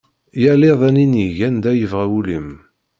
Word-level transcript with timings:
Yal 0.41 0.61
iḍ 0.71 0.81
ad 0.87 0.91
ninig 0.95 1.39
anda 1.47 1.71
yebɣa 1.75 2.05
wul-im. 2.11 2.49